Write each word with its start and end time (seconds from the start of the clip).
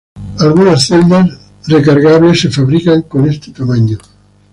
Algunas 0.39 0.83
celdas 0.87 1.29
recargables 1.67 2.41
se 2.41 2.49
fabrican 2.49 3.03
con 3.03 3.29
este 3.29 3.51
tamaño. 3.51 3.99